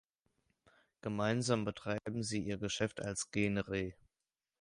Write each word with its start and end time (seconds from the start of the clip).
Gemeinsam 1.01 1.63
betreiben 1.63 2.23
sie 2.23 2.41
ihr 2.43 2.57
Geschäft 2.57 3.03
als 3.03 3.29
Gen 3.29 3.59
Re. 3.59 3.93